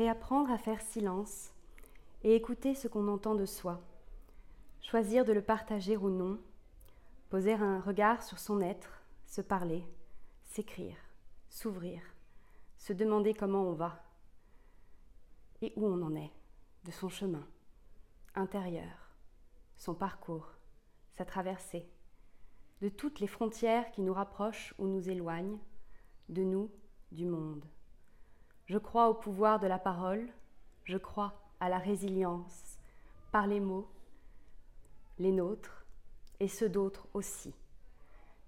réapprendre 0.00 0.50
à 0.50 0.56
faire 0.56 0.80
silence 0.80 1.52
et 2.22 2.34
écouter 2.34 2.74
ce 2.74 2.88
qu'on 2.88 3.06
entend 3.06 3.34
de 3.34 3.44
soi, 3.44 3.82
choisir 4.80 5.26
de 5.26 5.32
le 5.34 5.42
partager 5.42 5.98
ou 5.98 6.08
non, 6.08 6.40
poser 7.28 7.52
un 7.52 7.80
regard 7.80 8.22
sur 8.22 8.38
son 8.38 8.62
être, 8.62 9.02
se 9.26 9.42
parler, 9.42 9.84
s'écrire, 10.42 10.96
s'ouvrir, 11.50 12.00
se 12.78 12.94
demander 12.94 13.34
comment 13.34 13.64
on 13.64 13.74
va 13.74 14.02
et 15.60 15.74
où 15.76 15.84
on 15.84 16.00
en 16.00 16.14
est 16.16 16.32
de 16.84 16.92
son 16.92 17.10
chemin 17.10 17.46
intérieur, 18.34 19.12
son 19.76 19.94
parcours, 19.94 20.54
sa 21.18 21.26
traversée, 21.26 21.86
de 22.80 22.88
toutes 22.88 23.20
les 23.20 23.26
frontières 23.26 23.90
qui 23.90 24.00
nous 24.00 24.14
rapprochent 24.14 24.72
ou 24.78 24.86
nous 24.86 25.10
éloignent, 25.10 25.60
de 26.30 26.42
nous, 26.42 26.70
du 27.12 27.26
monde. 27.26 27.66
Je 28.70 28.78
crois 28.78 29.08
au 29.08 29.14
pouvoir 29.14 29.58
de 29.58 29.66
la 29.66 29.80
parole, 29.80 30.28
je 30.84 30.96
crois 30.96 31.34
à 31.58 31.68
la 31.68 31.78
résilience 31.78 32.78
par 33.32 33.48
les 33.48 33.58
mots, 33.58 33.90
les 35.18 35.32
nôtres 35.32 35.84
et 36.38 36.46
ceux 36.46 36.68
d'autres 36.68 37.08
aussi, 37.12 37.52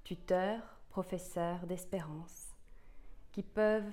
tuteurs, 0.05 0.63
professeurs 0.91 1.67
d'espérance, 1.67 2.55
qui 3.33 3.43
peuvent 3.43 3.93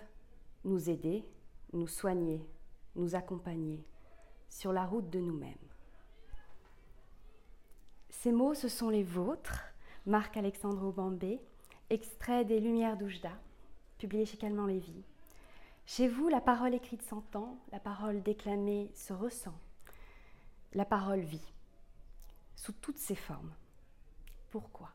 nous 0.66 0.91
aider, 0.91 1.26
nous 1.73 1.88
soigner, 1.88 2.48
nous 2.95 3.16
accompagner 3.16 3.84
sur 4.50 4.72
la 4.72 4.86
route 4.86 5.09
de 5.09 5.20
nous-mêmes. 5.20 5.55
Ces 8.11 8.31
mots, 8.31 8.53
ce 8.53 8.67
sont 8.67 8.91
les 8.91 9.02
vôtres, 9.03 9.64
Marc-Alexandre 10.05 10.86
Aubambé, 10.86 11.41
extrait 11.89 12.45
des 12.45 12.59
Lumières 12.59 12.98
d'Oujda, 12.98 13.31
publié 13.98 14.27
chez 14.27 14.38
Calment 14.38 14.67
Lévy. 14.67 15.03
Chez 15.91 16.07
vous, 16.07 16.29
la 16.29 16.39
parole 16.39 16.75
écrite 16.75 17.02
s'entend, 17.02 17.57
la 17.71 17.79
parole 17.79 18.21
déclamée 18.21 18.91
se 18.93 19.11
ressent, 19.11 19.55
la 20.75 20.86
parole 20.86 21.22
vit, 21.22 21.52
sous 22.55 22.73
toutes 22.73 23.00
ses 23.00 23.16
formes. 23.16 23.52
Pourquoi 24.52 24.91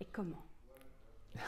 et 0.00 0.04
comment 0.04 0.44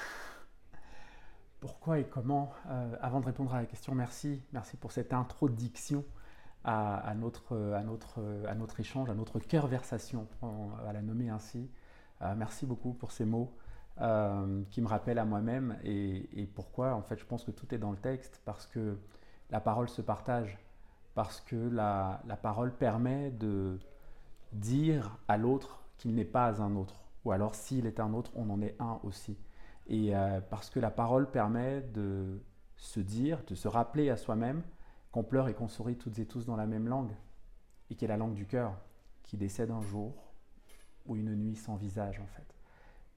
Pourquoi 1.60 1.98
et 1.98 2.08
comment 2.08 2.54
euh, 2.68 2.96
Avant 3.02 3.20
de 3.20 3.26
répondre 3.26 3.52
à 3.52 3.60
la 3.60 3.66
question, 3.66 3.94
merci. 3.94 4.42
Merci 4.54 4.78
pour 4.78 4.92
cette 4.92 5.12
introduction 5.12 6.02
à, 6.64 7.12
notre, 7.16 7.74
à, 7.76 7.82
notre, 7.82 8.80
échange, 8.80 9.10
à 9.10 9.14
notre 9.14 9.40
cœur-versation, 9.40 10.26
à 10.88 10.94
la 10.94 11.02
nommer 11.02 11.28
ainsi. 11.28 11.70
Euh, 12.22 12.34
merci 12.34 12.64
beaucoup 12.64 12.94
pour 12.94 13.12
ces 13.12 13.26
mots 13.26 13.54
euh, 14.00 14.62
qui 14.70 14.80
me 14.80 14.88
rappellent 14.88 15.18
à 15.18 15.24
moi-même 15.24 15.78
et, 15.84 16.48
pourquoi, 16.54 16.94
en 16.94 17.02
fait, 17.02 17.18
je 17.18 17.24
pense 17.24 17.44
que 17.44 17.50
tout 17.50 17.72
est 17.74 17.78
dans 17.78 17.90
le 17.90 17.96
texte, 17.96 18.40
parce 18.44 18.66
que 18.66 18.98
la 19.50 19.60
parole 19.60 19.88
se 19.88 20.02
partage, 20.02 20.58
parce 21.14 21.40
que 21.40 21.56
la, 21.56 22.20
la 22.26 22.36
parole 22.36 22.72
permet 22.72 23.30
de 23.30 23.78
dire 24.52 25.18
à 25.28 25.36
l'autre 25.36 25.84
qu'il 25.96 26.14
n'est 26.14 26.24
pas 26.24 26.60
un 26.60 26.76
autre, 26.76 27.00
ou 27.24 27.32
alors 27.32 27.54
s'il 27.54 27.86
est 27.86 28.00
un 28.00 28.14
autre, 28.14 28.32
on 28.34 28.50
en 28.50 28.60
est 28.62 28.76
un 28.80 28.98
aussi. 29.04 29.36
Et 29.86 30.16
euh, 30.16 30.40
parce 30.40 30.70
que 30.70 30.80
la 30.80 30.90
parole 30.90 31.30
permet 31.30 31.82
de 31.82 32.42
se 32.76 33.00
dire, 33.00 33.42
de 33.46 33.54
se 33.54 33.68
rappeler 33.68 34.10
à 34.10 34.16
soi-même 34.16 34.62
qu'on 35.12 35.22
pleure 35.22 35.48
et 35.48 35.54
qu'on 35.54 35.68
sourit 35.68 35.96
toutes 35.96 36.18
et 36.18 36.26
tous 36.26 36.46
dans 36.46 36.56
la 36.56 36.66
même 36.66 36.88
langue, 36.88 37.12
et 37.90 37.94
qui 37.94 38.04
est 38.04 38.08
la 38.08 38.16
langue 38.16 38.34
du 38.34 38.46
cœur, 38.46 38.76
qui 39.22 39.36
décède 39.36 39.70
un 39.70 39.82
jour 39.82 40.32
ou 41.06 41.16
une 41.16 41.34
nuit 41.34 41.56
sans 41.56 41.76
visage 41.76 42.18
en 42.20 42.26
fait. 42.26 42.53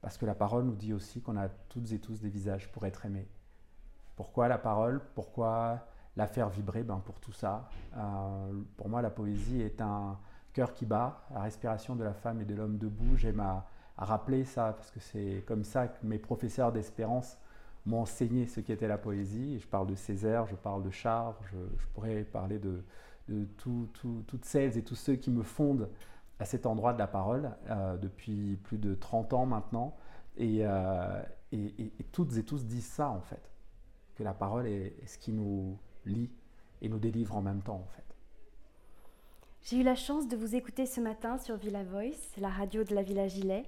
Parce 0.00 0.16
que 0.16 0.26
la 0.26 0.34
parole 0.34 0.64
nous 0.64 0.76
dit 0.76 0.92
aussi 0.92 1.20
qu'on 1.20 1.36
a 1.36 1.48
toutes 1.48 1.92
et 1.92 1.98
tous 1.98 2.20
des 2.20 2.28
visages 2.28 2.70
pour 2.70 2.86
être 2.86 3.04
aimés. 3.06 3.28
Pourquoi 4.16 4.48
la 4.48 4.58
parole? 4.58 5.00
Pourquoi 5.14 5.86
la 6.16 6.26
faire 6.26 6.48
vibrer? 6.48 6.82
Ben 6.82 7.00
Pour 7.04 7.20
tout 7.20 7.32
ça. 7.32 7.68
Euh, 7.96 8.52
pour 8.76 8.88
moi, 8.88 9.02
la 9.02 9.10
poésie 9.10 9.60
est 9.60 9.80
un 9.80 10.18
cœur 10.52 10.72
qui 10.74 10.86
bat, 10.86 11.24
la 11.32 11.42
respiration 11.42 11.96
de 11.96 12.04
la 12.04 12.14
femme 12.14 12.40
et 12.40 12.44
de 12.44 12.54
l'homme 12.54 12.78
debout. 12.78 13.16
J'aime 13.16 13.40
à, 13.40 13.66
à 13.96 14.04
rappeler 14.04 14.44
ça, 14.44 14.72
parce 14.72 14.90
que 14.90 15.00
c'est 15.00 15.44
comme 15.46 15.64
ça 15.64 15.88
que 15.88 16.06
mes 16.06 16.18
professeurs 16.18 16.72
d'espérance 16.72 17.36
m'ont 17.84 18.02
enseigné 18.02 18.46
ce 18.46 18.60
qu'était 18.60 18.86
la 18.86 18.98
poésie. 18.98 19.58
Je 19.58 19.66
parle 19.66 19.88
de 19.88 19.94
Césaire, 19.96 20.46
je 20.46 20.54
parle 20.54 20.84
de 20.84 20.90
Charles, 20.90 21.34
je, 21.50 21.86
pourrais 21.94 22.22
parler 22.22 22.60
de, 22.60 22.82
toutes 23.56 24.44
celles 24.44 24.78
et 24.78 24.82
tous 24.82 24.94
ceux 24.94 25.16
qui 25.16 25.30
me 25.30 25.42
fondent 25.42 25.88
à 26.38 26.44
cet 26.44 26.66
endroit 26.66 26.92
de 26.92 26.98
la 26.98 27.06
parole 27.06 27.50
euh, 27.70 27.96
depuis 27.96 28.56
plus 28.56 28.78
de 28.78 28.94
30 28.94 29.32
ans 29.32 29.46
maintenant. 29.46 29.96
Euh, 30.40 31.22
et, 31.50 31.90
toutes 32.12 32.36
et 32.36 32.44
tous 32.44 32.64
disent 32.64 32.86
ça 32.86 33.08
en 33.08 33.20
fait, 33.20 33.50
que 34.14 34.22
la 34.22 34.34
parole 34.34 34.66
est, 34.66 34.94
ce 35.06 35.18
qui 35.18 35.32
nous 35.32 35.78
lie 36.04 36.30
et 36.80 36.88
nous 36.88 36.98
délivre 36.98 37.36
en 37.36 37.42
même 37.42 37.62
temps 37.62 37.82
en 37.84 37.88
fait. 37.96 38.04
J'ai 39.62 39.78
eu 39.78 39.82
la 39.82 39.96
chance 39.96 40.28
de 40.28 40.36
vous 40.36 40.54
écouter 40.54 40.86
ce 40.86 41.00
matin 41.00 41.38
sur 41.38 41.56
Villa 41.56 41.82
Voice, 41.82 42.38
la 42.38 42.48
radio 42.48 42.84
de 42.84 42.94
la 42.94 43.02
Villa 43.02 43.26
Gilet, 43.26 43.64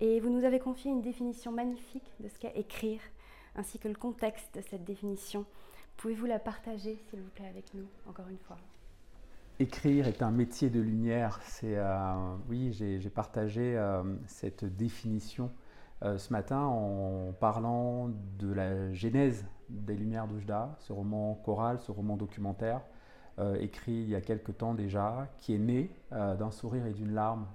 et 0.00 0.18
vous 0.18 0.30
nous 0.30 0.44
avez 0.44 0.58
confié 0.58 0.90
une 0.90 1.02
définition 1.02 1.52
magnifique 1.52 2.10
de 2.18 2.28
ce 2.28 2.38
qu'est 2.38 2.58
écrire 2.58 3.00
ainsi 3.54 3.78
que 3.78 3.88
le 3.88 3.94
contexte 3.94 4.54
de 4.54 4.60
cette 4.60 4.84
définition. 4.84 5.44
Pouvez-vous 5.96 6.26
la 6.26 6.38
partager, 6.38 6.98
s'il 7.08 7.20
vous 7.20 7.30
plaît, 7.30 7.48
avec 7.48 7.72
nous, 7.74 7.86
encore 8.08 8.28
une 8.28 8.38
fois? 8.38 8.56
Écrire 9.60 10.08
est 10.08 10.22
un 10.22 10.30
métier 10.30 10.70
de 10.70 10.80
lumière. 10.80 11.38
C'est 11.42 11.76
euh, 11.76 12.34
oui, 12.48 12.72
j'ai 12.72 13.10
partagé 13.10 13.76
euh, 13.76 14.02
cette 14.24 14.64
définition 14.64 15.50
euh, 16.02 16.16
ce 16.16 16.32
matin 16.32 16.62
en 16.62 17.34
parlant 17.38 18.08
de 18.38 18.50
la 18.50 18.90
genèse 18.94 19.44
des 19.68 19.94
Lumières 19.96 20.26
d'Oujda, 20.28 20.74
ce 20.78 20.94
roman 20.94 21.34
choral, 21.44 21.78
ce 21.78 21.92
roman 21.92 22.16
documentaire, 22.16 22.80
écrit 23.60 23.92
il 23.92 24.08
y 24.08 24.14
a 24.14 24.22
quelque 24.22 24.50
temps 24.50 24.74
déjà, 24.74 25.28
qui 25.38 25.54
est 25.54 25.58
né 25.58 25.90
d'un 26.10 26.50
sourire 26.50 26.84
et 26.86 26.92
d'une 26.92 27.14
larme 27.14 27.46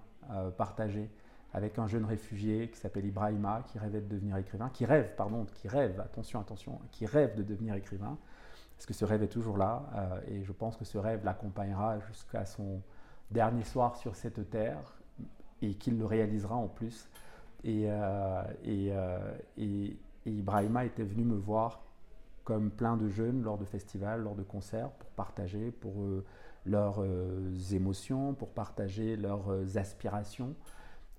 partagée 0.58 1.10
avec 1.54 1.78
un 1.78 1.88
jeune 1.88 2.06
réfugié 2.06 2.70
qui 2.70 2.80
s'appelle 2.80 3.06
Ibrahima, 3.06 3.64
qui 3.68 3.78
rêvait 3.78 4.02
de 4.02 4.08
devenir 4.08 4.38
écrivain, 4.38 4.70
qui 4.70 4.86
rêve, 4.86 5.14
pardon, 5.16 5.46
qui 5.54 5.68
rêve, 5.68 6.00
attention, 6.00 6.40
attention, 6.40 6.80
qui 6.92 7.06
rêve 7.06 7.36
de 7.36 7.44
devenir 7.44 7.76
écrivain, 7.76 8.18
parce 8.75 8.86
que 8.86 8.94
ce 8.94 9.06
rêve 9.06 9.24
est 9.24 9.30
toujours 9.30 9.58
là, 9.58 9.84
euh, 9.96 10.19
et 10.28 10.44
je 10.44 10.52
pense 10.52 10.78
que 10.78 10.86
ce 10.86 10.97
rêve 10.97 11.24
l'accompagnera 11.24 12.00
jusqu'à 12.00 12.46
son 12.46 12.81
dernier 13.31 13.63
soir 13.63 13.96
sur 13.96 14.16
cette 14.16 14.50
terre, 14.50 14.97
et 15.62 15.75
qu'il 15.75 15.97
le 15.97 16.06
réalisera 16.06 16.56
en 16.56 16.68
plus. 16.68 17.09
Et, 17.63 17.86
euh, 17.90 18.44
euh, 18.68 19.38
et, 19.58 19.97
et, 20.25 20.31
Ibrahima 20.31 20.86
était 20.86 21.03
venu 21.03 21.24
me 21.24 21.38
voir 21.38 21.81
comme 22.44 22.69
plein 22.69 22.97
de 22.97 23.09
jeunes 23.09 23.41
lors 23.41 23.58
de 23.58 23.66
festivals, 23.66 24.22
lors 24.22 24.36
de 24.36 24.44
concerts, 24.44 24.92
pour 24.92 25.09
partager 25.12 25.72
pour 25.72 25.94
leurs 26.66 27.03
émotions, 27.74 28.36
pour 28.36 28.50
partager 28.50 29.16
leurs 29.18 29.78
aspirations. 29.78 30.56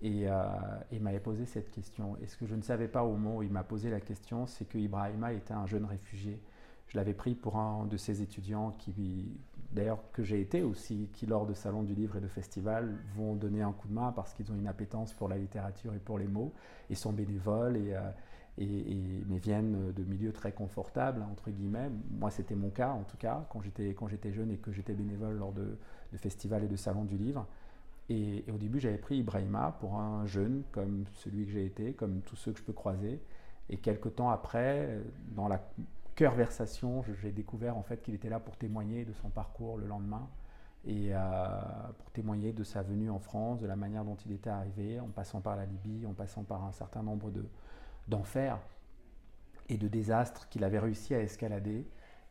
Et 0.02 0.28
euh, 0.28 1.00
m'avait 1.00 1.20
posé 1.20 1.46
cette 1.46 1.70
question. 1.70 2.16
Et 2.22 2.26
ce 2.26 2.36
que 2.36 2.46
je 2.46 2.54
ne 2.54 2.62
savais 2.62 2.88
pas 2.88 3.02
au 3.02 3.12
moment 3.12 3.36
où 3.38 3.42
il 3.42 3.50
m'a 3.50 3.64
posé 3.64 3.90
la 3.90 4.00
question, 4.00 4.46
c'est 4.46 4.66
que 4.66 4.78
Ibrahima 4.78 5.32
était 5.32 5.54
un 5.54 5.66
jeune 5.66 5.84
réfugié. 5.84 6.40
Je 6.88 6.96
l'avais 6.96 7.14
pris 7.14 7.34
pour 7.34 7.56
un 7.56 7.86
de 7.86 7.96
ses 7.96 8.22
étudiants 8.22 8.72
qui, 8.78 9.28
d'ailleurs, 9.72 9.98
que 10.12 10.22
j'ai 10.22 10.40
été 10.40 10.62
aussi, 10.62 11.08
qui 11.12 11.26
lors 11.26 11.46
de 11.46 11.54
salons 11.54 11.82
du 11.82 11.94
livre 11.94 12.16
et 12.16 12.20
de 12.20 12.28
festivals 12.28 12.96
vont 13.16 13.34
donner 13.34 13.62
un 13.62 13.72
coup 13.72 13.88
de 13.88 13.92
main 13.92 14.12
parce 14.12 14.34
qu'ils 14.34 14.50
ont 14.52 14.54
une 14.54 14.68
appétence 14.68 15.12
pour 15.12 15.28
la 15.28 15.36
littérature 15.36 15.94
et 15.94 15.98
pour 15.98 16.18
les 16.18 16.28
mots, 16.28 16.52
et 16.88 16.94
sont 16.94 17.12
bénévoles 17.12 17.76
et, 17.76 17.94
euh, 17.94 18.10
et, 18.58 19.24
mais 19.26 19.38
viennent 19.38 19.92
de 19.92 20.04
milieux 20.04 20.32
très 20.32 20.52
confortables, 20.52 21.22
entre 21.30 21.50
guillemets. 21.50 21.90
Moi, 22.10 22.30
c'était 22.30 22.54
mon 22.54 22.70
cas, 22.70 22.90
en 22.90 23.02
tout 23.02 23.16
cas, 23.16 23.46
quand 23.50 23.60
j'étais, 23.60 23.88
quand 23.94 24.08
j'étais 24.08 24.32
jeune 24.32 24.50
et 24.50 24.56
que 24.56 24.72
j'étais 24.72 24.94
bénévole 24.94 25.36
lors 25.36 25.52
de, 25.52 25.76
de 26.12 26.16
festivals 26.16 26.64
et 26.64 26.68
de 26.68 26.76
salons 26.76 27.04
du 27.04 27.16
livre. 27.16 27.46
Et, 28.08 28.44
au 28.52 28.56
début, 28.58 28.78
j'avais 28.78 28.98
pris 28.98 29.18
Ibrahima 29.18 29.76
pour 29.80 29.96
un 29.96 30.26
jeune 30.26 30.62
comme 30.72 31.04
celui 31.14 31.44
que 31.46 31.50
j'ai 31.50 31.66
été, 31.66 31.92
comme 31.92 32.20
tous 32.20 32.36
ceux 32.36 32.52
que 32.52 32.58
je 32.58 32.64
peux 32.64 32.72
croiser. 32.72 33.20
Et 33.68 33.78
quelques 33.78 34.14
temps 34.14 34.30
après, 34.30 35.00
dans 35.34 35.48
la 35.48 35.60
cœur-versation, 36.16 37.04
j'ai 37.20 37.30
découvert 37.30 37.76
en 37.76 37.82
fait 37.82 38.02
qu'il 38.02 38.14
était 38.14 38.30
là 38.30 38.40
pour 38.40 38.56
témoigner 38.56 39.04
de 39.04 39.12
son 39.12 39.28
parcours 39.28 39.76
le 39.76 39.86
lendemain 39.86 40.28
et 40.86 41.10
euh, 41.12 41.18
pour 41.98 42.10
témoigner 42.12 42.52
de 42.52 42.64
sa 42.64 42.82
venue 42.82 43.10
en 43.10 43.18
France, 43.18 43.60
de 43.60 43.66
la 43.66 43.76
manière 43.76 44.04
dont 44.04 44.16
il 44.24 44.32
était 44.32 44.50
arrivé, 44.50 44.98
en 44.98 45.08
passant 45.08 45.40
par 45.40 45.56
la 45.56 45.66
Libye, 45.66 46.06
en 46.06 46.14
passant 46.14 46.42
par 46.42 46.64
un 46.64 46.72
certain 46.72 47.02
nombre 47.02 47.30
d'enfers 48.08 48.58
et 49.68 49.76
de 49.76 49.88
désastres 49.88 50.48
qu'il 50.48 50.64
avait 50.64 50.78
réussi 50.78 51.14
à 51.14 51.20
escalader. 51.20 51.86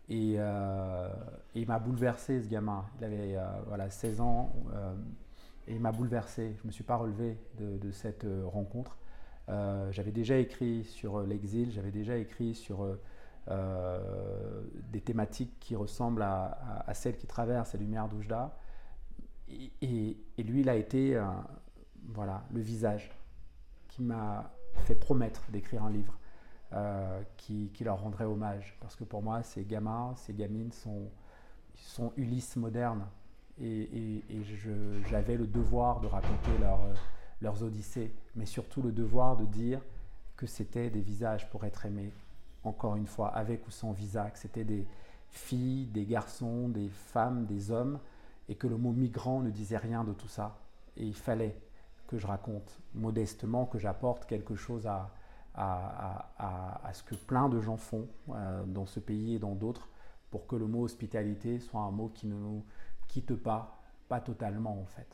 Et, 0.08 0.36
euh, 0.38 1.10
il 1.54 1.68
m'a 1.68 1.80
bouleversé 1.80 2.42
ce 2.42 2.48
gamin. 2.48 2.86
Il 3.00 3.04
avait 3.04 3.36
euh, 3.36 3.46
voilà, 3.68 3.90
16 3.90 4.22
ans 4.22 4.54
et 5.68 5.74
il 5.74 5.82
m'a 5.82 5.92
bouleversé. 5.92 6.56
Je 6.58 6.64
ne 6.64 6.68
me 6.68 6.72
suis 6.72 6.84
pas 6.84 6.96
relevé 6.96 7.38
de, 7.60 7.92
cette 7.92 8.26
rencontre. 8.46 8.98
J'avais 9.92 10.12
déjà 10.12 10.38
écrit 10.38 10.86
sur 10.86 11.22
l'exil, 11.22 11.72
j'avais 11.72 11.92
déjà 11.92 12.18
écrit 12.18 12.56
sur 12.56 12.88
des 13.48 15.02
thématiques 15.02 15.60
qui 15.60 15.76
ressemblent 15.76 16.24
à, 16.24 16.92
celles 16.94 17.18
qui 17.18 17.28
traversent 17.28 17.74
la 17.74 17.80
lumière 17.80 18.08
d'Oujda. 18.08 18.58
Et, 19.82 20.18
lui, 20.38 20.62
il 20.62 20.70
a 20.70 20.76
été 20.76 21.22
voilà, 22.10 22.44
le 22.52 22.62
visage 22.62 23.12
qui 23.88 24.02
m'a 24.02 24.52
fait 24.86 24.96
promettre 24.96 25.44
d'écrire 25.52 25.84
un 25.84 25.92
livre 25.92 26.18
qui, 27.38 27.72
qui, 27.74 27.84
leur 27.84 28.02
rendrait 28.02 28.26
hommage. 28.26 28.78
Parce 28.82 28.96
que 28.96 29.04
pour 29.04 29.22
moi, 29.22 29.44
ces 29.44 29.64
gamins, 29.64 30.14
ces 30.16 30.34
gamines 30.34 30.72
sont 30.72 31.12
sont 31.76 32.14
Ulysse 32.18 32.56
moderne. 32.56 33.06
Et, 33.62 34.24
j'avais 35.10 35.38
le 35.38 35.48
devoir 35.48 36.02
de 36.02 36.08
raconter 36.08 36.52
leurs 37.42 37.64
odyssées, 37.64 38.14
mais 38.36 38.46
surtout 38.46 38.82
le 38.82 38.92
devoir 38.92 39.38
de 39.38 39.46
dire 39.46 39.82
que 40.36 40.46
c'était 40.46 40.90
des 40.90 41.02
visages 41.02 41.50
pour 41.50 41.64
être 41.64 41.86
aimés, 41.86 42.12
encore 42.66 42.96
une 42.96 43.08
fois, 43.08 43.30
avec 43.30 43.68
ou 43.68 43.72
sans 43.72 43.92
visa, 43.92 44.30
que 44.30 44.40
c'était 44.40 44.64
des 44.64 44.88
filles, 45.30 45.88
des 45.88 46.06
garçons, 46.06 46.70
des 46.70 46.90
femmes, 46.90 47.46
des 47.46 47.72
hommes, 47.72 48.00
et 48.50 48.56
que 48.56 48.68
le 48.68 48.78
mot 48.78 48.92
migrant 48.92 49.42
ne 49.42 49.50
disait 49.50 49.78
rien 49.78 50.04
de 50.04 50.14
tout 50.14 50.28
ça. 50.28 50.58
Et 50.98 51.06
il 51.06 51.16
fallait 51.16 51.58
que 52.08 52.18
je 52.18 52.28
raconte 52.28 52.80
modestement, 52.94 53.66
que 53.66 53.80
j'apporte 53.80 54.26
quelque 54.26 54.56
chose 54.56 54.88
à, 54.88 55.12
à, 55.56 56.92
ce 56.94 57.04
que 57.04 57.16
plein 57.16 57.50
de 57.50 57.60
gens 57.60 57.78
font 57.78 58.08
euh, 58.30 58.64
dans 58.66 58.86
ce 58.86 59.00
pays 59.00 59.36
et 59.36 59.40
dans 59.40 59.56
d'autres, 59.56 59.90
pour 60.32 60.48
que 60.48 60.56
le 60.56 60.68
mot 60.68 60.84
hospitalité 60.84 61.60
soit 61.60 61.82
un 61.82 61.92
mot 61.92 62.10
qui 62.10 62.28
ne 62.28 62.36
nous 62.36 62.66
quitte 63.08 63.36
pas, 63.36 63.82
pas 64.08 64.20
totalement 64.20 64.80
en 64.80 64.86
fait. 64.86 65.08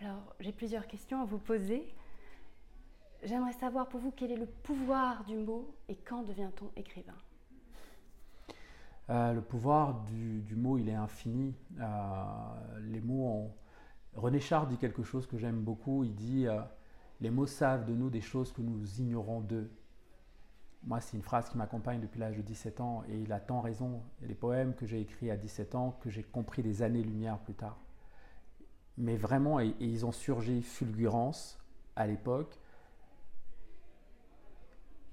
Alors, 0.00 0.34
j'ai 0.40 0.52
plusieurs 0.52 0.86
questions 0.86 1.20
à 1.20 1.24
vous 1.26 1.38
poser. 1.38 1.94
J'aimerais 3.22 3.52
savoir 3.52 3.86
pour 3.88 4.00
vous 4.00 4.12
quel 4.12 4.32
est 4.32 4.36
le 4.36 4.46
pouvoir 4.46 5.24
du 5.24 5.36
mot 5.36 5.74
et 5.88 5.96
quand 5.96 6.22
devient-on 6.22 6.70
écrivain? 6.74 7.16
Euh, 9.10 9.34
Le 9.34 9.42
pouvoir 9.42 10.04
du, 10.04 10.56
mot, 10.56 10.78
il 10.78 10.88
est 10.88 10.94
infini. 10.94 11.54
Euh, 11.78 12.24
les 12.82 13.00
mots 13.00 13.26
ont... 13.26 13.54
René 14.14 14.40
Char 14.40 14.66
dit 14.66 14.78
quelque 14.78 15.02
chose 15.02 15.26
que 15.26 15.36
j'aime 15.36 15.60
beaucoup. 15.60 16.02
Il 16.02 16.14
dit 16.14 16.46
euh, 16.46 16.60
Les 17.20 17.30
mots 17.30 17.46
savent 17.46 17.84
de 17.84 17.92
nous 17.92 18.08
des 18.08 18.22
choses 18.22 18.52
que 18.52 18.62
nous 18.62 19.00
ignorons 19.00 19.40
d'eux. 19.40 19.70
Moi, 20.84 21.00
c'est 21.00 21.18
une 21.18 21.22
phrase 21.22 21.50
qui 21.50 21.58
m'accompagne 21.58 22.00
depuis 22.00 22.20
l'âge 22.20 22.38
de 22.38 22.42
17 22.42 22.80
ans 22.80 23.04
et 23.06 23.18
il 23.18 23.32
a 23.34 23.40
tant 23.40 23.60
raison. 23.60 24.02
Des 24.22 24.34
poèmes 24.34 24.74
que 24.74 24.86
j'ai 24.86 24.98
écrits 24.98 25.30
à 25.30 25.36
17 25.36 25.74
ans 25.74 25.98
que 26.00 26.08
j'ai 26.08 26.22
compris 26.22 26.62
des 26.62 26.82
années-lumière 26.82 27.38
plus 27.38 27.54
tard. 27.54 27.76
Mais 28.96 29.16
vraiment, 29.16 29.60
ils 29.60 30.06
ont 30.06 30.12
surgi 30.12 30.62
fulgurance 30.62 31.58
à 31.96 32.06
l'époque 32.06 32.59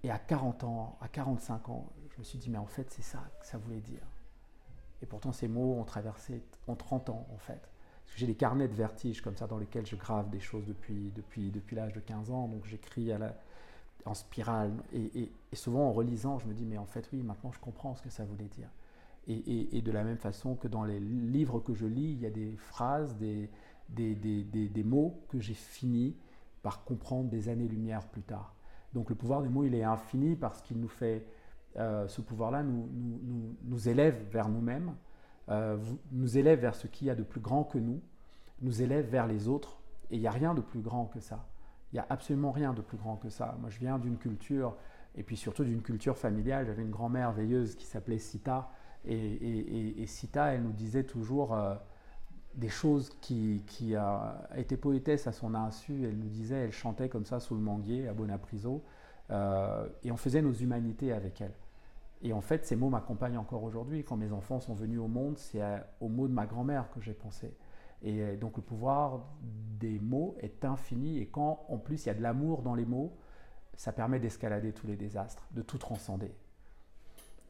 et 0.03 0.11
à 0.11 0.19
40 0.19 0.63
ans, 0.63 0.97
à 1.01 1.07
45 1.07 1.69
ans, 1.69 1.89
je 2.11 2.19
me 2.19 2.23
suis 2.23 2.37
dit, 2.37 2.49
mais 2.49 2.57
en 2.57 2.65
fait, 2.65 2.89
c'est 2.91 3.03
ça 3.03 3.23
que 3.39 3.45
ça 3.45 3.57
voulait 3.57 3.81
dire. 3.81 4.05
Et 5.01 5.05
pourtant, 5.05 5.31
ces 5.31 5.47
mots 5.47 5.75
ont 5.79 5.83
traversé 5.83 6.43
en 6.67 6.75
30 6.75 7.09
ans, 7.09 7.27
en 7.33 7.37
fait. 7.37 7.69
J'ai 8.15 8.25
des 8.25 8.35
carnets 8.35 8.67
de 8.67 8.73
vertige 8.73 9.21
comme 9.21 9.35
ça 9.35 9.47
dans 9.47 9.57
lesquels 9.57 9.85
je 9.85 9.95
grave 9.95 10.29
des 10.29 10.39
choses 10.39 10.65
depuis, 10.65 11.11
depuis, 11.15 11.51
depuis 11.51 11.75
l'âge 11.75 11.93
de 11.93 11.99
15 11.99 12.31
ans. 12.31 12.47
Donc 12.47 12.65
j'écris 12.65 13.11
en 14.05 14.13
spirale. 14.13 14.71
Et, 14.93 15.31
souvent 15.53 15.87
en 15.87 15.91
relisant, 15.91 16.39
je 16.39 16.47
me 16.47 16.53
dis, 16.53 16.65
mais 16.65 16.77
en 16.77 16.85
fait, 16.85 17.07
oui, 17.13 17.21
maintenant 17.21 17.51
je 17.51 17.59
comprends 17.59 17.95
ce 17.95 18.01
que 18.01 18.09
ça 18.09 18.25
voulait 18.25 18.47
dire. 18.47 18.69
Et, 19.27 19.81
de 19.81 19.91
la 19.91 20.03
même 20.03 20.17
façon 20.17 20.55
que 20.55 20.67
dans 20.67 20.83
les 20.83 20.99
livres 20.99 21.59
que 21.59 21.73
je 21.73 21.85
lis, 21.85 22.13
il 22.13 22.21
y 22.21 22.25
a 22.25 22.29
des 22.29 22.55
phrases, 22.55 23.15
des, 23.17 23.49
des, 23.89 24.15
des, 24.15 24.43
des 24.43 24.83
mots 24.83 25.21
que 25.27 25.39
j'ai 25.39 25.53
fini 25.53 26.15
par 26.63 26.85
comprendre 26.85 27.29
des 27.29 27.49
années-lumière 27.49 28.07
plus 28.07 28.23
tard. 28.23 28.55
Donc 28.93 29.09
le 29.09 29.15
pouvoir 29.15 29.41
des 29.41 29.49
mots, 29.49 29.63
il 29.63 29.75
est 29.75 29.83
infini 29.83 30.35
parce 30.35 30.61
qu'il 30.61 30.79
nous 30.79 30.87
fait, 30.87 31.25
euh, 31.77 32.07
ce 32.07 32.21
pouvoir-là 32.21 32.63
nous, 32.63 32.89
nous, 32.93 33.55
nous, 33.63 33.89
élève 33.89 34.25
vers 34.31 34.49
nous-mêmes, 34.49 34.95
euh, 35.49 35.77
nous 36.11 36.37
élève 36.37 36.59
vers 36.59 36.75
ce 36.75 36.87
qu'il 36.87 37.07
y 37.07 37.09
a 37.09 37.15
de 37.15 37.23
plus 37.23 37.41
grand 37.41 37.63
que 37.63 37.77
nous, 37.77 38.01
nous 38.61 38.81
élève 38.81 39.07
vers 39.07 39.27
les 39.27 39.47
autres, 39.47 39.79
et 40.09 40.15
il 40.15 40.21
n'y 40.21 40.27
a 40.27 40.31
rien 40.31 40.53
de 40.53 40.61
plus 40.61 40.79
grand 40.79 41.05
que 41.05 41.19
ça. 41.19 41.45
Il 41.91 41.95
n'y 41.95 41.99
a 41.99 42.05
absolument 42.09 42.51
rien 42.51 42.73
de 42.73 42.81
plus 42.81 42.97
grand 42.97 43.17
que 43.17 43.29
ça. 43.29 43.55
Moi, 43.59 43.69
je 43.69 43.79
viens 43.79 43.99
d'une 43.99 44.17
culture, 44.17 44.75
et 45.15 45.23
puis 45.23 45.37
surtout 45.37 45.63
d'une 45.63 45.81
culture 45.81 46.17
familiale. 46.17 46.65
J'avais 46.65 46.81
une 46.81 46.91
grand-mère 46.91 47.31
veilleuse 47.31 47.75
qui 47.75 47.85
s'appelait 47.85 48.19
Sita, 48.19 48.71
et, 49.05 50.05
Sita, 50.07 50.53
elle 50.53 50.63
nous 50.63 50.73
disait 50.73 51.03
toujours... 51.03 51.53
Euh, 51.53 51.75
des 52.57 52.69
choses 52.69 53.15
qui, 53.21 53.63
qui 53.67 53.95
a 53.95 54.49
été 54.55 54.75
poétesse 54.77 55.27
à 55.27 55.31
son 55.31 55.55
insu. 55.55 56.05
Elle 56.05 56.17
nous 56.17 56.29
disait, 56.29 56.55
elle 56.55 56.71
chantait 56.71 57.07
comme 57.07 57.25
ça 57.25 57.39
sous 57.39 57.55
le 57.55 57.61
manguier 57.61 58.07
à 58.07 58.13
Bonapriso, 58.13 58.83
euh, 59.29 59.87
et 60.03 60.11
on 60.11 60.17
faisait 60.17 60.41
nos 60.41 60.53
humanités 60.53 61.13
avec 61.13 61.39
elle. 61.41 61.53
Et 62.23 62.33
en 62.33 62.41
fait, 62.41 62.65
ces 62.65 62.75
mots 62.75 62.89
m'accompagnent 62.89 63.37
encore 63.37 63.63
aujourd'hui. 63.63 64.03
Quand 64.03 64.17
mes 64.17 64.31
enfants 64.31 64.59
sont 64.59 64.73
venus 64.73 64.99
au 64.99 65.07
monde, 65.07 65.37
c'est 65.37 65.61
aux 66.01 66.09
mots 66.09 66.27
de 66.27 66.33
ma 66.33 66.47
grand-mère 66.47 66.89
que 66.89 66.99
j'ai 66.99 67.13
pensé. 67.13 67.55
Et 68.01 68.35
donc 68.37 68.57
le 68.57 68.63
pouvoir 68.63 69.25
des 69.79 69.99
mots 69.99 70.35
est 70.39 70.65
infini. 70.65 71.19
Et 71.19 71.27
quand 71.27 71.63
en 71.69 71.77
plus 71.77 72.05
il 72.05 72.07
y 72.07 72.09
a 72.09 72.15
de 72.15 72.21
l'amour 72.21 72.63
dans 72.63 72.73
les 72.73 72.85
mots, 72.85 73.15
ça 73.75 73.91
permet 73.91 74.19
d'escalader 74.19 74.73
tous 74.73 74.87
les 74.87 74.95
désastres, 74.95 75.47
de 75.51 75.61
tout 75.61 75.77
transcender. 75.77 76.33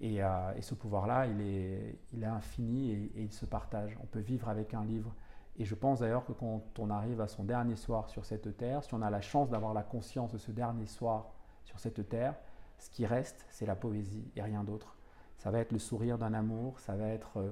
Euh, 0.03 0.53
et, 0.55 0.61
ce 0.61 0.75
pouvoir-là, 0.75 1.25
il 1.25 1.41
est, 1.41 1.99
il 2.13 2.23
est 2.23 2.27
infini 2.27 2.91
et, 2.91 3.11
il 3.15 3.31
se 3.31 3.45
partage. 3.45 3.97
On 4.01 4.05
peut 4.05 4.19
vivre 4.19 4.49
avec 4.49 4.73
un 4.73 4.85
livre. 4.85 5.13
Et 5.57 5.65
je 5.65 5.73
pense 5.73 6.01
d'ailleurs 6.01 6.25
que 6.25 6.33
quand 6.33 6.61
on 6.77 6.89
arrive 6.89 7.19
à 7.19 7.27
son 7.27 7.44
dernier 7.44 7.75
soir 7.75 8.09
sur 8.09 8.25
cette 8.25 8.57
terre, 8.57 8.83
si 8.83 8.94
on 8.94 9.01
a 9.01 9.09
la 9.09 9.21
chance 9.21 9.49
d'avoir 9.49 9.73
la 9.73 9.83
conscience 9.83 10.31
de 10.31 10.38
ce 10.38 10.51
dernier 10.51 10.85
soir 10.85 11.31
sur 11.63 11.79
cette 11.79 12.07
terre, 12.09 12.35
ce 12.77 12.91
qui 12.91 13.07
reste, 13.07 13.45
c'est 13.49 13.65
la 13.65 13.75
poésie 13.75 14.31
et 14.35 14.41
rien 14.41 14.63
d'autre. 14.63 14.95
Ça 15.39 15.49
va 15.49 15.59
être 15.59 15.71
le 15.71 15.79
sourire 15.79 16.19
d'un 16.19 16.33
amour, 16.33 16.79
ça 16.79 16.95
va 16.95 17.07
être 17.07 17.38
euh, 17.38 17.51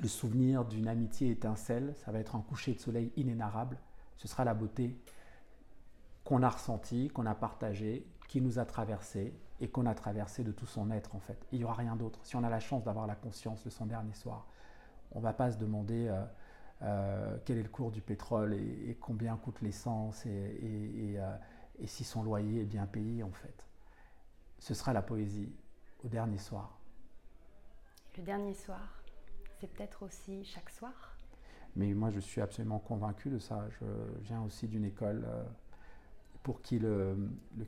le 0.00 0.08
souvenir 0.08 0.64
d'une 0.64 0.88
amitié 0.88 1.30
étincelle, 1.30 1.94
ça 1.96 2.12
va 2.12 2.18
être 2.18 2.34
un 2.34 2.40
coucher 2.40 2.72
de 2.72 2.80
soleil 2.80 3.12
inénarrable. 3.16 3.76
Ce 4.16 4.26
sera 4.26 4.44
la 4.44 4.54
beauté 4.54 4.96
qu'on 6.26 6.42
a 6.42 6.50
ressentie, 6.50 7.08
qu'on 7.08 7.24
a 7.24 7.36
partagée, 7.36 8.04
qui 8.28 8.40
nous 8.40 8.58
a 8.58 8.64
traversée 8.64 9.32
et 9.60 9.68
qu'on 9.68 9.86
a 9.86 9.94
traversé 9.94 10.42
de 10.42 10.50
tout 10.50 10.66
son 10.66 10.90
être 10.90 11.14
en 11.14 11.20
fait. 11.20 11.38
Il 11.52 11.58
n'y 11.58 11.64
aura 11.64 11.74
rien 11.74 11.94
d'autre. 11.94 12.18
Si 12.24 12.34
on 12.34 12.42
a 12.42 12.50
la 12.50 12.58
chance 12.58 12.82
d'avoir 12.82 13.06
la 13.06 13.14
conscience 13.14 13.64
de 13.64 13.70
son 13.70 13.86
dernier 13.86 14.12
soir, 14.12 14.48
on 15.12 15.20
ne 15.20 15.22
va 15.22 15.32
pas 15.32 15.52
se 15.52 15.56
demander 15.56 16.08
euh, 16.08 16.24
euh, 16.82 17.38
quel 17.44 17.58
est 17.58 17.62
le 17.62 17.68
cours 17.68 17.92
du 17.92 18.00
pétrole 18.00 18.54
et, 18.54 18.98
combien 19.00 19.36
coûte 19.36 19.62
l'essence 19.62 20.26
et, 20.26 21.14
euh, 21.16 21.36
et, 21.78 21.86
si 21.86 22.02
son 22.02 22.24
loyer 22.24 22.62
est 22.62 22.66
bien 22.66 22.86
payé 22.86 23.22
en 23.22 23.30
fait. 23.30 23.64
Ce 24.58 24.74
sera 24.74 24.92
la 24.92 25.02
poésie 25.02 25.54
au 26.04 26.08
dernier 26.08 26.38
soir. 26.38 26.76
Le 28.18 28.24
dernier 28.24 28.54
soir, 28.54 29.00
c'est 29.60 29.68
peut-être 29.68 30.02
aussi 30.02 30.44
chaque 30.44 30.70
soir? 30.70 31.16
Mais 31.76 31.94
moi 31.94 32.10
je 32.10 32.18
suis 32.18 32.40
absolument 32.40 32.80
convaincu 32.80 33.30
de 33.30 33.38
ça. 33.38 33.68
Je 33.80 33.86
viens 34.22 34.42
aussi 34.42 34.66
d'une 34.66 34.84
école 34.84 35.24
pour 36.46 36.62
qui 36.62 36.78
le, 36.78 37.16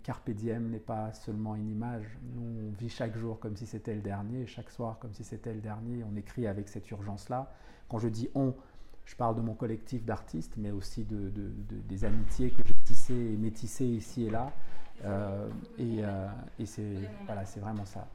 carpe 0.05 0.31
diem 0.31 0.71
n'est 0.71 0.79
pas 0.79 1.13
seulement 1.13 1.57
une 1.57 1.69
image. 1.69 2.17
Nous, 2.37 2.69
on 2.69 2.71
vit 2.79 2.89
chaque 2.89 3.17
jour 3.17 3.41
comme 3.41 3.57
si 3.57 3.67
c'était 3.67 3.93
le 3.93 4.01
dernier, 4.01 4.47
chaque 4.47 4.71
soir 4.71 5.01
comme 5.01 5.13
si 5.13 5.25
c'était 5.25 5.53
le 5.53 5.61
dernier. 5.61 6.05
On 6.05 6.15
écrit 6.15 6.47
avec 6.47 6.69
cette 6.69 6.89
urgence-là. 6.93 7.53
Quand 7.89 7.99
je 7.99 8.07
dis 8.07 8.29
on, 8.37 8.55
je 9.05 9.17
parle 9.17 9.35
de 9.35 9.41
mon 9.41 9.55
collectif 9.55 10.05
d'artistes, 10.05 10.55
mais 10.57 10.71
aussi 10.71 11.03
de, 11.03 11.33
des 11.89 12.05
amitiés 12.05 12.53
que 12.53 12.63
j'ai 12.65 12.75
tissées 12.85 13.33
et 13.33 13.37
métissées 13.37 13.85
ici 13.85 14.27
et 14.27 14.31
là. 14.31 14.53
Euh, 15.05 15.49
et, 15.77 16.05
euh, 16.05 16.29
et 16.61 16.67
c'est 16.67 17.59
vraiment 17.59 17.85
ça. 17.85 18.07